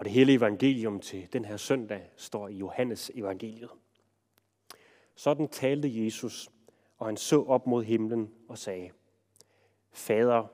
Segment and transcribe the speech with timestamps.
[0.00, 3.70] Og det hele evangelium til den her søndag står i Johannes evangeliet.
[5.14, 6.50] Sådan talte Jesus,
[6.98, 8.90] og han så op mod himlen og sagde,
[9.92, 10.46] Fader,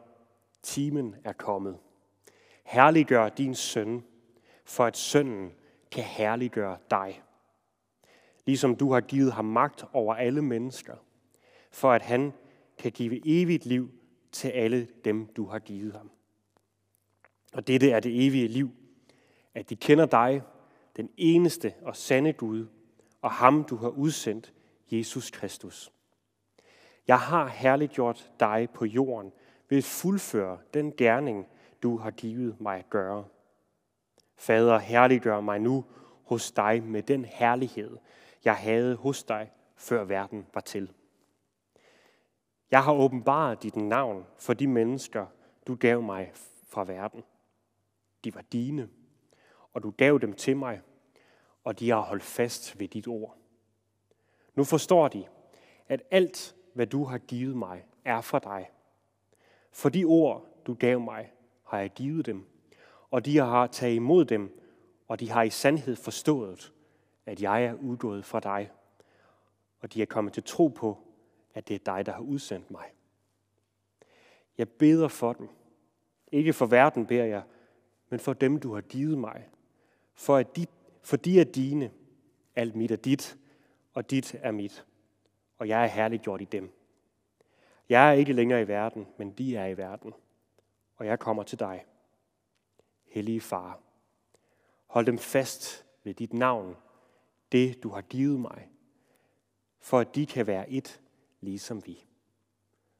[0.62, 1.79] timen er kommet.
[2.64, 4.05] Herliggør din søn,
[4.64, 5.53] for at sønnen
[5.91, 7.23] kan herliggøre dig.
[8.47, 10.97] Ligesom du har givet ham magt over alle mennesker,
[11.71, 12.33] for at han
[12.79, 13.91] kan give evigt liv
[14.33, 16.11] til alle dem, du har givet ham.
[17.53, 18.71] Og dette er det evige liv,
[19.57, 20.43] at de kender dig,
[20.96, 22.67] den eneste og sande Gud,
[23.23, 24.53] og ham, du har udsendt,
[24.93, 25.93] Jesus Kristus.
[27.09, 29.32] Jeg har herligt gjort dig på jorden
[29.69, 31.46] ved at fuldføre den gerning,
[31.82, 33.25] du har givet mig at gøre.
[34.37, 35.84] Fader, herliggør mig nu
[36.25, 37.97] hos dig med den herlighed,
[38.45, 40.93] jeg havde hos dig, før verden var til.
[42.70, 45.27] Jeg har åbenbaret dit navn for de mennesker,
[45.67, 46.33] du gav mig
[46.69, 47.25] fra verden.
[48.25, 48.89] De var dine,
[49.77, 50.80] og du gav dem til mig,
[51.64, 53.37] og de har holdt fast ved dit ord.
[54.55, 55.27] Nu forstår de,
[55.89, 58.70] at alt, hvad du har givet mig, er for dig.
[59.73, 61.33] For de ord, du gav mig,
[61.64, 62.47] har jeg givet dem,
[63.11, 64.61] og de har taget imod dem,
[65.09, 66.73] og de har i sandhed forstået,
[67.27, 68.70] at jeg er udgået fra dig,
[69.81, 70.98] og de er kommet til tro på,
[71.55, 72.84] at det er dig, der har udsendt mig.
[74.58, 75.48] Jeg beder for dem.
[76.33, 77.42] Ikke for verden beder jeg,
[78.08, 79.48] men for dem, du har givet mig.
[80.17, 80.67] For, at de,
[81.03, 81.92] for de er dine.
[82.56, 83.39] Alt mit er dit,
[83.95, 84.86] og dit er mit.
[85.58, 86.73] Og jeg er herliggjort i dem.
[87.89, 90.12] Jeg er ikke længere i verden, men de er i verden.
[90.97, 91.84] Og jeg kommer til dig.
[93.05, 93.81] Hellige far,
[94.86, 96.77] hold dem fast ved dit navn,
[97.53, 98.70] det du har givet mig,
[99.80, 101.01] for at de kan være et,
[101.41, 102.06] ligesom vi.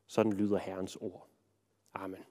[0.07, 1.29] Sådan lyder Herrens ord.
[1.95, 2.25] Amen.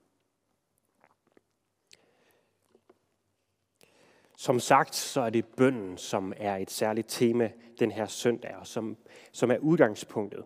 [4.37, 8.67] Som sagt, så er det bønden, som er et særligt tema den her søndag, og
[8.67, 8.97] som,
[9.31, 10.43] som er udgangspunktet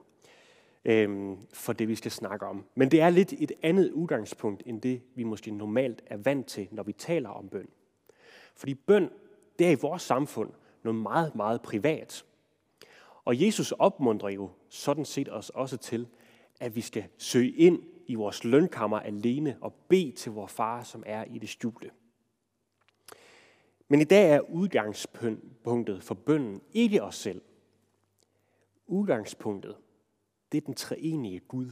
[0.86, 2.66] øhm, for det, vi skal snakke om.
[2.76, 6.68] Men det er lidt et andet udgangspunkt, end det, vi måske normalt er vant til,
[6.72, 7.68] når vi taler om bøn.
[8.56, 9.10] Fordi bøn,
[9.60, 10.52] det er i vores samfund
[10.84, 12.26] noget meget, meget privat.
[13.26, 16.08] Og Jesus opmuntrer jo sådan set os også til,
[16.60, 21.04] at vi skal søge ind i vores lønkammer alene og bede til vor far, som
[21.06, 21.90] er i det skjulte.
[23.92, 27.42] Men i dag er udgangspunktet for bønnen ikke os selv.
[28.88, 29.76] Udgangspunktet,
[30.52, 31.72] det er den treenige Gud.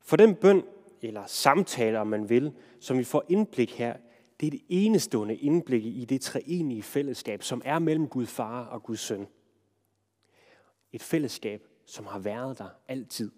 [0.00, 0.62] For den bøn,
[1.02, 3.96] eller samtale, om man vil, som vi får indblik her,
[4.40, 8.82] det er det enestående indblik i det treenige fællesskab, som er mellem Gud far og
[8.82, 9.26] Guds søn.
[10.92, 13.30] Et fællesskab, som har været der altid.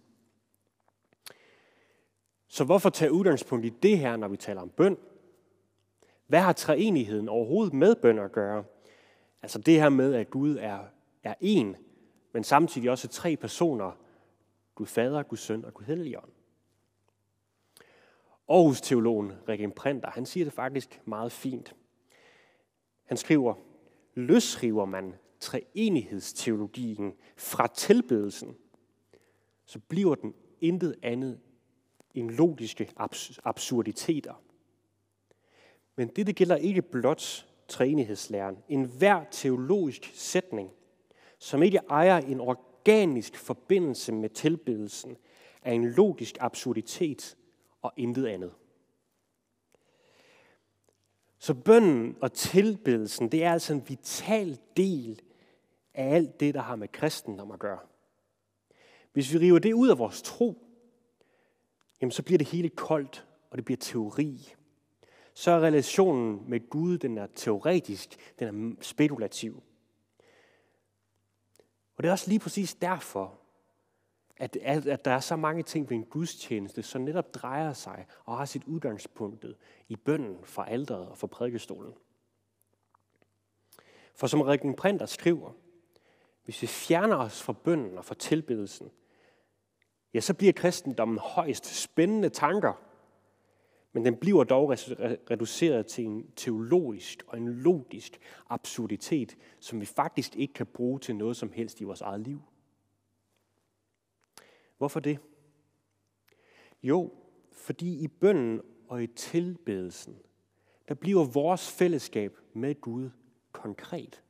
[2.48, 4.96] Så hvorfor tage udgangspunkt i det her, når vi taler om bøn?
[6.26, 8.64] Hvad har treenigheden overhovedet med bøn at gøre?
[9.42, 10.78] Altså det her med, at Gud er,
[11.22, 11.76] er en,
[12.32, 13.92] men samtidig også tre personer.
[14.74, 16.30] Gud Fader, Gud Søn og Gud Helligånd.
[18.48, 21.76] Aarhus teologen Regen Printer, han siger det faktisk meget fint.
[23.04, 23.54] Han skriver,
[24.14, 28.56] løsriver man treenighedsteologien fra tilbedelsen,
[29.64, 31.40] så bliver den intet andet
[32.14, 32.92] end logiske
[33.44, 34.42] absurditeter.
[35.96, 38.58] Men det, det gælder ikke blot træenighedslæren.
[38.68, 40.70] En hver teologisk sætning,
[41.38, 45.16] som ikke ejer en organisk forbindelse med tilbedelsen,
[45.62, 47.36] er en logisk absurditet
[47.82, 48.52] og intet andet.
[51.38, 55.20] Så bønden og tilbedelsen, det er altså en vital del
[55.94, 57.78] af alt det, der har med kristendom at gøre.
[59.12, 60.66] Hvis vi river det ud af vores tro,
[62.00, 64.54] jamen så bliver det hele koldt, og det bliver teori
[65.34, 69.62] så er relationen med Gud, den er teoretisk, den er spekulativ.
[71.96, 73.38] Og det er også lige præcis derfor,
[74.36, 78.36] at, at der er så mange ting ved en gudstjeneste, som netop drejer sig og
[78.36, 79.46] har sit udgangspunkt
[79.88, 81.94] i bønden fra alderet og fra prædikestolen.
[84.14, 85.52] For som Rikken Printer skriver,
[86.44, 88.90] hvis vi fjerner os fra bønden og fra tilbedelsen,
[90.14, 92.72] ja, så bliver kristendommen højst spændende tanker–
[93.92, 94.70] men den bliver dog
[95.30, 101.16] reduceret til en teologisk og en logisk absurditet, som vi faktisk ikke kan bruge til
[101.16, 102.42] noget som helst i vores eget liv.
[104.78, 105.18] Hvorfor det?
[106.82, 107.12] Jo,
[107.52, 110.18] fordi i bønnen og i tilbedelsen,
[110.88, 113.10] der bliver vores fællesskab med Gud
[113.52, 114.22] konkret.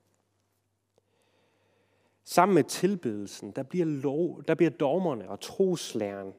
[2.25, 6.33] Sammen med tilbedelsen, der bliver, lov, der bliver dogmerne og troslæren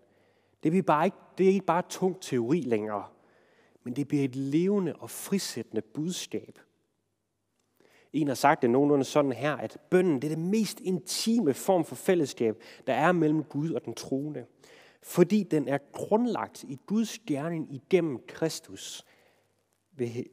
[0.64, 3.06] det er, bare ikke, det er ikke bare tung teori længere,
[3.84, 6.60] men det bliver et levende og frisættende budskab.
[8.14, 11.86] En har sagt det nogenlunde sådan her, at bønden det er det mest intime form
[11.86, 14.46] for fællesskab, der er mellem Gud og den troende.
[15.02, 19.06] Fordi den er grundlagt i Guds gerning igennem Kristus,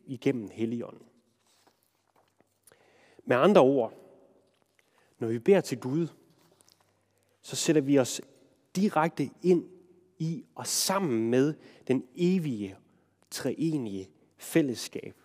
[0.07, 1.07] igennem Helligånden.
[3.25, 3.95] Med andre ord,
[5.19, 6.09] når vi beder til Gud,
[7.43, 8.21] så sætter vi os
[8.77, 9.65] direkte ind
[10.19, 11.55] i og sammen med
[11.89, 12.77] den evige,
[13.31, 15.17] treenige fællesskab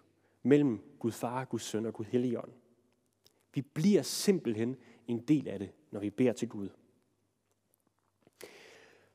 [0.43, 2.51] mellem Gud Far, Gud Søn og Gud Helligånd.
[3.53, 4.75] Vi bliver simpelthen
[5.07, 6.69] en del af det, når vi beder til Gud.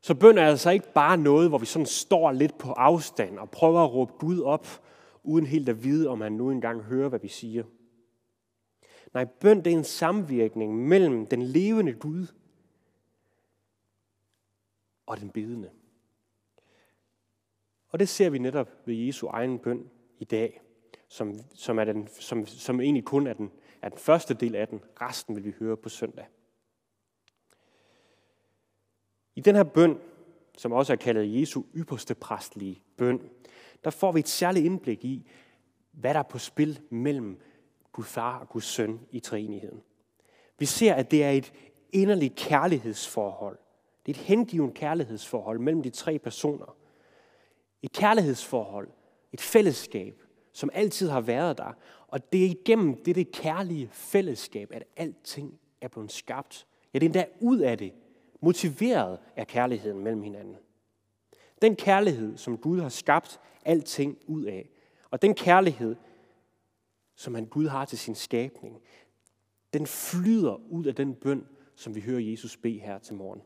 [0.00, 3.50] Så bøn er altså ikke bare noget, hvor vi sådan står lidt på afstand og
[3.50, 4.66] prøver at råbe Gud op,
[5.22, 7.64] uden helt at vide, om han nu engang hører, hvad vi siger.
[9.14, 12.26] Nej, bøn det er en samvirkning mellem den levende Gud
[15.06, 15.70] og den bedende.
[17.90, 20.60] Og det ser vi netop ved Jesu egen bøn i dag,
[21.08, 23.50] som, som, er den, som, som egentlig kun er den,
[23.82, 24.80] er den første del af den.
[25.00, 26.26] Resten vil vi høre på søndag.
[29.36, 29.98] I den her bøn,
[30.58, 33.30] som også er kaldet Jesu ypperste præstlige bøn,
[33.84, 35.30] der får vi et særligt indblik i,
[35.92, 37.40] hvad der er på spil mellem
[37.92, 39.82] Gud far og Guds søn i treenigheden.
[40.58, 41.52] Vi ser, at det er et
[41.92, 43.58] inderligt kærlighedsforhold.
[44.06, 46.76] Det er et hengivet kærlighedsforhold mellem de tre personer.
[47.82, 48.88] Et kærlighedsforhold,
[49.32, 50.22] et fællesskab,
[50.52, 51.72] som altid har været der.
[52.08, 56.66] Og det er igennem det kærlige fællesskab, at alting er blevet skabt.
[56.94, 57.92] Ja, det er endda ud af det,
[58.40, 60.56] motiveret af kærligheden mellem hinanden.
[61.62, 64.68] Den kærlighed, som Gud har skabt alting ud af,
[65.10, 65.96] og den kærlighed,
[67.16, 68.82] som han Gud har til sin skabning,
[69.72, 73.42] den flyder ud af den bøn, som vi hører Jesus bede her til morgen.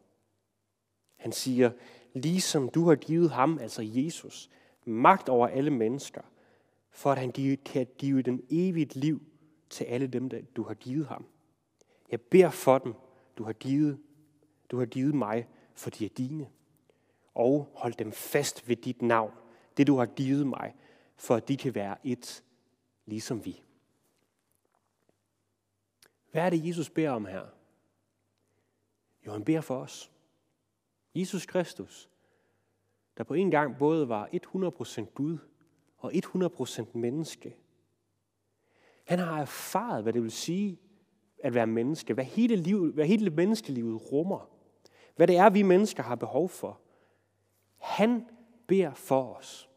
[1.17, 1.71] Han siger,
[2.15, 4.51] ligesom du har givet ham, altså Jesus,
[4.85, 6.23] magt over alle mennesker,
[6.91, 7.33] for at han
[7.65, 9.23] kan give den evigt liv
[9.71, 11.25] til alle dem, der du har givet ham.
[12.11, 12.95] Jeg beder for dem,
[13.39, 13.99] du har givet,
[14.71, 16.51] du har givet mig, for de er dine.
[17.35, 19.33] Og hold dem fast ved dit navn,
[19.77, 20.75] det du har givet mig,
[21.17, 22.45] for at de kan være et,
[23.07, 23.63] ligesom vi.
[26.31, 27.47] Hvad er det, Jesus beder om her?
[29.27, 30.14] Jo, han beder for os.
[31.15, 32.11] Jesus Kristus,
[33.17, 35.39] der på en gang både var 100% Gud
[35.99, 37.57] og 100% menneske.
[39.05, 40.79] Han har erfaret, hvad det vil sige
[41.39, 44.51] at være menneske, hvad hele, livet, hvad hele menneskelivet rummer,
[45.17, 46.81] hvad det er, vi mennesker har behov for.
[47.77, 48.27] Han
[48.67, 49.71] beder for os.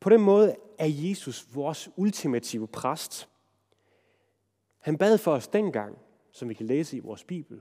[0.00, 3.28] På den måde er Jesus vores ultimative præst.
[4.78, 5.98] Han bad for os dengang,
[6.30, 7.60] som vi kan læse i vores Bibel,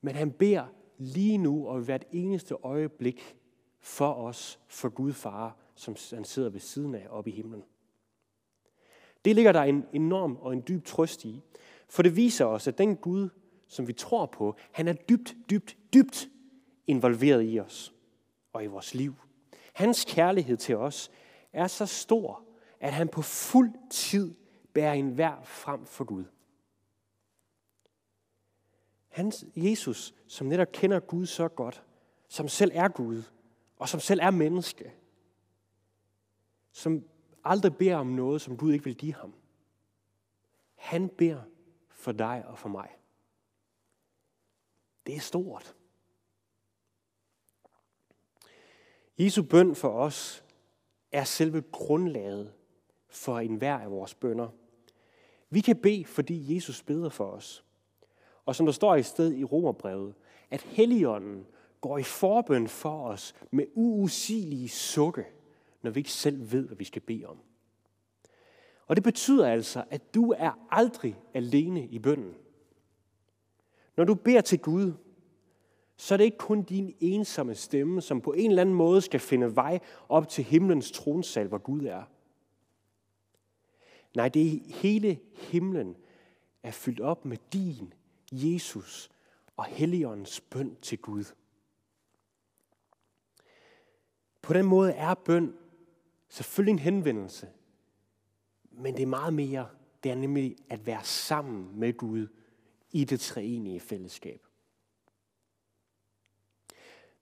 [0.00, 0.66] men han beder
[0.98, 3.36] lige nu og hvert eneste øjeblik
[3.80, 7.62] for os, for Gud far, som han sidder ved siden af oppe i himlen.
[9.24, 11.42] Det ligger der en enorm og en dyb trøst i,
[11.88, 13.28] for det viser os, at den Gud,
[13.68, 16.28] som vi tror på, han er dybt, dybt, dybt
[16.86, 17.94] involveret i os
[18.52, 19.14] og i vores liv.
[19.72, 21.10] Hans kærlighed til os
[21.52, 22.42] er så stor,
[22.80, 24.34] at han på fuld tid
[24.72, 26.24] bærer en vær frem for Gud.
[29.16, 31.84] Hans Jesus, som netop kender Gud så godt,
[32.28, 33.22] som selv er Gud,
[33.76, 34.94] og som selv er menneske,
[36.72, 37.08] som
[37.44, 39.34] aldrig beder om noget, som Gud ikke vil give ham.
[40.74, 41.42] Han beder
[41.88, 42.88] for dig og for mig.
[45.06, 45.76] Det er stort.
[49.18, 50.44] Jesu bøn for os
[51.12, 52.52] er selve grundlaget
[53.08, 54.48] for enhver af vores bønder.
[55.50, 57.65] Vi kan bede, fordi Jesus beder for os.
[58.46, 60.14] Og som der står i sted i Romerbrevet,
[60.50, 61.46] at Helligånden
[61.80, 65.26] går i forbøn for os med uusigelige sukke,
[65.82, 67.38] når vi ikke selv ved, hvad vi skal bede om.
[68.86, 72.34] Og det betyder altså, at du er aldrig alene i bønden.
[73.96, 74.92] Når du beder til Gud,
[75.96, 79.20] så er det ikke kun din ensomme stemme, som på en eller anden måde skal
[79.20, 82.02] finde vej op til himlens tronsal, hvor Gud er.
[84.16, 85.96] Nej, det er hele himlen
[86.62, 87.94] er fyldt op med din,
[88.32, 89.10] Jesus
[89.56, 91.24] og Helligåndens bøn til Gud.
[94.42, 95.56] På den måde er bøn
[96.28, 97.48] selvfølgelig en henvendelse,
[98.70, 99.68] men det er meget mere.
[100.02, 102.26] Det er nemlig at være sammen med Gud
[102.90, 104.46] i det treenige fællesskab.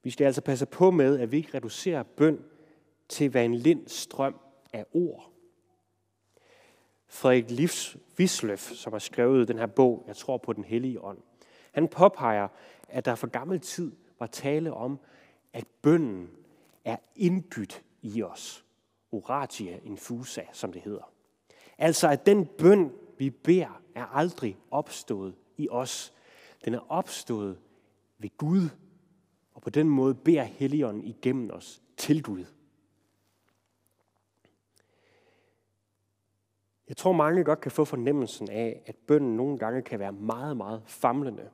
[0.03, 2.45] Vi skal altså passe på med, at vi ikke reducerer bøn
[3.09, 4.41] til at være en lind strøm
[4.73, 5.34] af ord.
[7.15, 11.19] Frederik Livs Wisløf, som har skrevet den her bog, Jeg tror på den hellige ånd,
[11.73, 12.49] han påpeger,
[12.89, 14.99] at der for gammel tid var tale om,
[15.53, 16.31] at bønnen
[16.85, 18.65] er indbydt i os.
[19.13, 21.13] Oratia infusa, som det hedder.
[21.79, 26.13] Altså at den bøn, vi beder, er aldrig opstået i os.
[26.65, 27.59] Den er opstået
[28.19, 28.69] ved Gud,
[29.55, 32.45] og på den måde beder Helligånden igennem os til Gud.
[36.89, 40.57] Jeg tror, mange godt kan få fornemmelsen af, at bønnen nogle gange kan være meget,
[40.57, 41.51] meget famlende.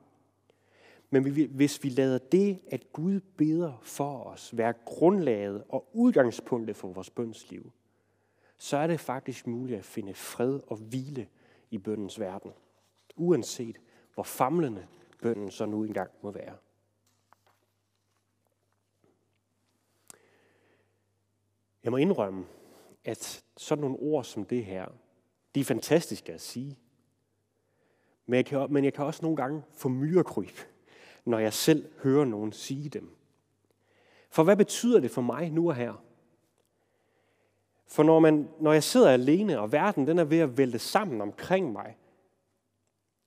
[1.09, 6.87] Men hvis vi lader det, at Gud beder for os, være grundlaget og udgangspunktet for
[6.87, 7.71] vores bønsliv,
[8.57, 11.27] så er det faktisk muligt at finde fred og hvile
[11.71, 12.51] i bøndens verden,
[13.15, 13.77] uanset
[14.13, 14.87] hvor famlende
[15.21, 16.55] bønden så nu engang må være.
[21.83, 22.45] Jeg må indrømme,
[23.05, 24.87] at sådan nogle ord som det her,
[25.55, 26.77] de er fantastiske at sige.
[28.25, 30.59] Men jeg kan, men jeg kan også nogle gange få myrekryb,
[31.25, 33.15] når jeg selv hører nogen sige dem.
[34.29, 36.03] For hvad betyder det for mig nu og her?
[37.87, 41.21] For når, man, når jeg sidder alene, og verden den er ved at vælte sammen
[41.21, 41.97] omkring mig,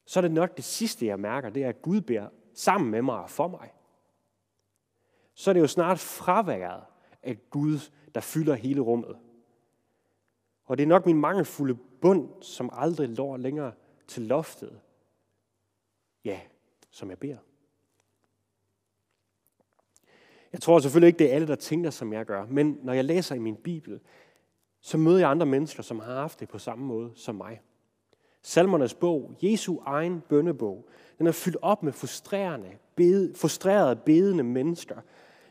[0.06, 3.02] så er det nok det sidste, jeg mærker, det er, at Gud beder sammen med
[3.02, 3.72] mig og for mig.
[5.34, 6.82] Så er det jo snart fraværet
[7.22, 9.16] af Gud, der fylder hele rummet.
[10.64, 13.72] Og det er nok min mangelfulde bund, som aldrig lår længere
[14.06, 14.80] til loftet.
[16.24, 16.40] Ja,
[16.90, 17.38] som jeg beder.
[20.52, 22.46] Jeg tror selvfølgelig ikke, det er alle, der tænker, som jeg gør.
[22.46, 24.00] Men når jeg læser i min Bibel,
[24.80, 27.60] så møder jeg andre mennesker, som har haft det på samme måde som mig.
[28.42, 34.96] Salmernes bog, Jesu egen bønnebog, den er fyldt op med frustrerende, bede, frustrerede, bedende mennesker,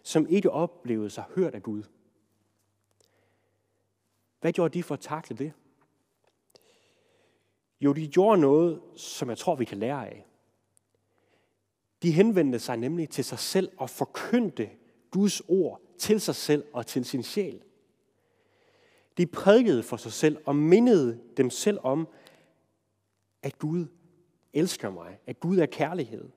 [0.03, 1.83] som ikke oplevede sig hørt af Gud.
[4.43, 5.53] Hvad gjorde de for at takle det?
[7.81, 10.25] Jo, de gjorde noget, som jeg tror, vi kan lære af.
[12.01, 14.69] De henvendte sig nemlig til sig selv og forkyndte
[15.11, 17.61] Guds ord til sig selv og til sin sjæl.
[19.17, 22.07] De prædikede for sig selv og mindede dem selv om,
[23.43, 23.85] at Gud
[24.53, 26.29] elsker mig, at Gud er kærlighed.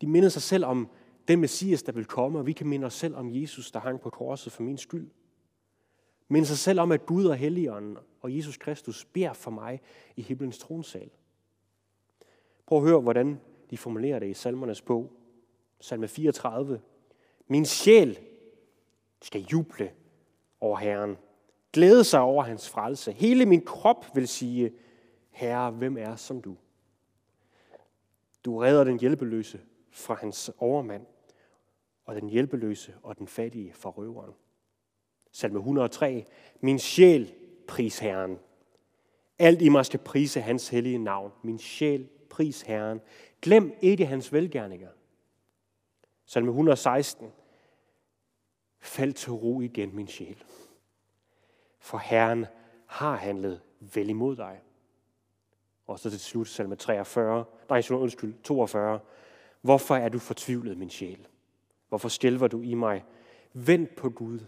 [0.00, 0.88] De mindede sig selv om
[1.28, 4.00] den Messias, der vil komme, og vi kan minde os selv om Jesus, der hang
[4.00, 5.10] på korset for min skyld.
[6.28, 9.80] Mind sig selv om, at Gud og Helligånden og Jesus Kristus beder for mig
[10.16, 11.10] i himlens tronsal.
[12.66, 13.40] Prøv at høre, hvordan
[13.70, 15.12] de formulerer det i salmernes bog.
[15.80, 16.80] Salme 34.
[17.46, 18.18] Min sjæl
[19.22, 19.92] skal juble
[20.60, 21.16] over Herren.
[21.72, 23.12] Glæde sig over hans frelse.
[23.12, 24.72] Hele min krop vil sige,
[25.30, 26.56] Herre, hvem er som du?
[28.44, 31.06] Du redder den hjælpeløse fra hans overmand,
[32.04, 34.34] og den hjælpeløse og den fattige fra røveren.
[35.34, 36.24] Salme 103.
[36.60, 37.34] Min sjæl,
[37.68, 38.38] pris Herren.
[39.38, 41.32] Alt i mig skal prise hans hellige navn.
[41.42, 43.00] Min sjæl, pris Herren.
[43.42, 44.88] Glem ikke hans velgærninger.
[46.26, 47.32] Salme 116.
[48.80, 50.44] Fald til ro igen, min sjæl.
[51.78, 52.46] For Herren
[52.86, 54.60] har handlet vel imod dig.
[55.86, 59.00] Og så til slut, salme 43, nej, undskyld, 42.
[59.60, 61.26] Hvorfor er du fortvivlet, min sjæl?
[61.88, 63.04] Hvorfor skælver du i mig?
[63.52, 64.40] Vend på Gud,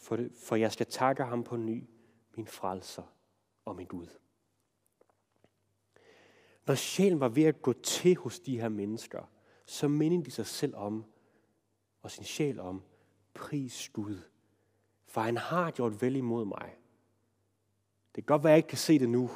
[0.00, 1.84] for, det, for jeg skal takke ham på ny,
[2.36, 3.02] min frelser
[3.64, 4.06] og min Gud.
[6.66, 9.30] Når sjælen var ved at gå til hos de her mennesker,
[9.64, 11.04] så mindede de sig selv om,
[12.02, 12.82] og sin sjæl om,
[13.34, 14.18] pris Gud,
[15.06, 16.76] for han har gjort vel imod mig.
[18.14, 19.30] Det kan godt være, at jeg ikke kan se det nu,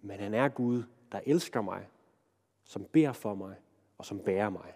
[0.00, 1.88] men han er Gud, der elsker mig,
[2.64, 3.56] som beder for mig
[3.98, 4.74] og som bærer mig.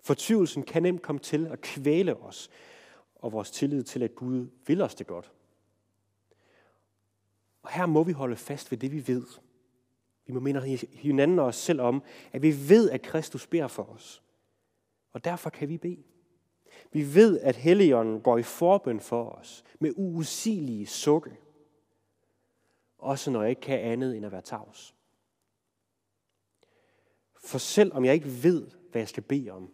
[0.00, 2.50] Fortvivlelsen kan nemt komme til at kvæle os
[3.22, 5.32] og vores tillid til, at Gud vil os det godt.
[7.62, 9.26] Og her må vi holde fast ved det, vi ved.
[10.26, 12.02] Vi må minde hinanden og os selv om,
[12.32, 14.22] at vi ved, at Kristus beder for os.
[15.12, 16.02] Og derfor kan vi bede.
[16.92, 21.36] Vi ved, at Helligånden går i forbøn for os med uusigelige sukke.
[22.98, 24.94] Også når jeg ikke kan andet end at være tavs.
[27.44, 29.72] For selv om jeg ikke ved, hvad jeg skal bede om,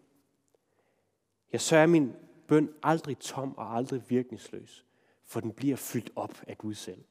[1.52, 2.14] ja, så er min
[2.48, 4.84] bøn aldrig tom og aldrig virkningsløs,
[5.24, 7.04] for den bliver fyldt op af Gud selv.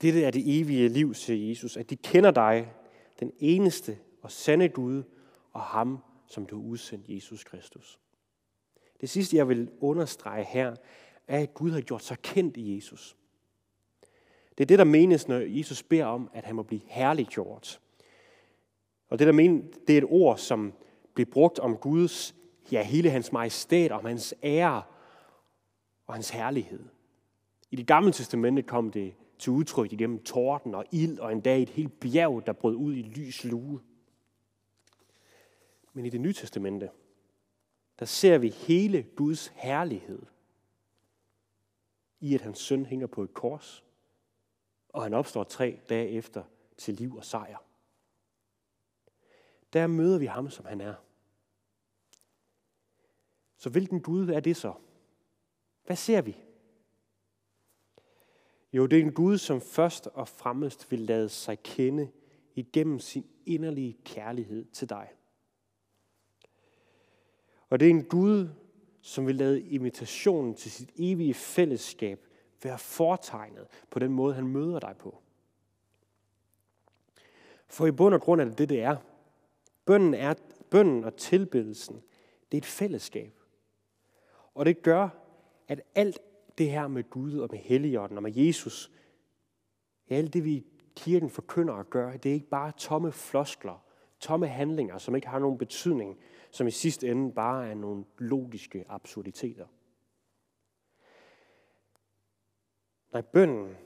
[0.00, 2.72] Dette er det evige liv, siger Jesus, at de kender dig,
[3.20, 5.02] den eneste og sande Gud,
[5.52, 7.98] og ham, som du har udsendt, Jesus Kristus.
[9.00, 10.76] Det sidste, jeg vil understrege her,
[11.28, 13.16] er, at Gud har gjort sig kendt i Jesus.
[14.58, 17.80] Det er det, der menes, når Jesus beder om, at han må blive herliggjort.
[19.08, 20.72] Og det, der menes, det er et ord, som
[21.14, 22.34] blev brugt om Guds,
[22.72, 24.82] ja, hele hans majestæt, om hans ære
[26.06, 26.84] og hans herlighed.
[27.70, 31.62] I det gamle testamente kom det til udtryk igennem torden og ild og en dag
[31.62, 33.80] et helt bjerg, der brød ud i lys lue.
[35.92, 36.90] Men i det nye testamente,
[37.98, 40.22] der ser vi hele Guds herlighed
[42.20, 43.84] i, at hans søn hænger på et kors,
[44.88, 46.44] og han opstår tre dage efter
[46.76, 47.58] til liv og sejr.
[49.72, 50.94] Der møder vi ham, som han er.
[53.64, 54.72] Så hvilken Gud er det så?
[55.86, 56.36] Hvad ser vi?
[58.72, 62.10] Jo, det er en Gud, som først og fremmest vil lade sig kende
[62.54, 65.08] igennem sin inderlige kærlighed til dig.
[67.70, 68.48] Og det er en Gud,
[69.00, 72.26] som vil lade invitationen til sit evige fællesskab
[72.62, 75.22] være fortegnet på den måde, han møder dig på.
[77.68, 78.96] For i bund og grund er det det, det er.
[79.84, 80.34] Bønden, er,
[80.70, 82.02] bønden og tilbedelsen,
[82.52, 83.40] det er et fællesskab.
[84.54, 85.08] Og det gør,
[85.68, 86.18] at alt
[86.58, 88.92] det her med Gud og med Helligånden og med Jesus,
[90.10, 93.84] ja, alt det vi kirken forkynder at gøre, det er ikke bare tomme floskler,
[94.20, 96.18] tomme handlinger, som ikke har nogen betydning,
[96.50, 99.66] som i sidste ende bare er nogle logiske absurditeter.
[103.12, 103.76] Nej, bønden,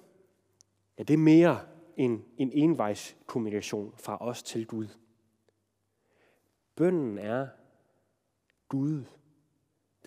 [0.99, 1.61] ja, det er mere
[1.97, 4.87] end en envejskommunikation fra os til Gud.
[6.77, 7.49] Bønden er
[8.69, 9.05] Gud,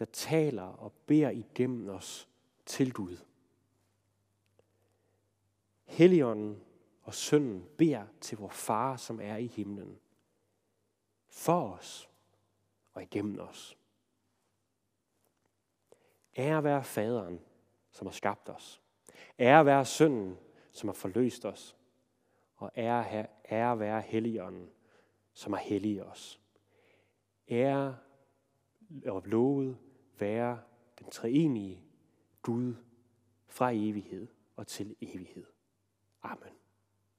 [0.02, 2.30] der taler og beder igennem os
[2.66, 3.18] til Gud.
[5.84, 6.64] Helligånden
[7.02, 10.00] og sønnen beder til vor far, som er i himlen.
[11.28, 12.10] For os
[12.94, 13.78] og igennem os.
[16.38, 17.40] Ære være faderen,
[17.92, 18.82] som har skabt os.
[19.40, 20.38] Ære være sønnen,
[20.72, 21.76] som har forløst os.
[22.56, 24.70] Og ære, ære være helligånden,
[25.34, 26.42] som har helliget os.
[27.50, 27.98] Ære
[29.06, 29.78] og lovet
[30.22, 30.60] være
[31.00, 31.84] den treenige
[32.42, 32.76] Gud
[33.48, 35.46] fra evighed og til evighed.
[36.24, 36.61] Amen.